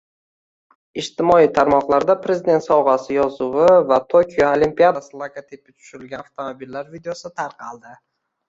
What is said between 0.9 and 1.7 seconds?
Ijtimoiy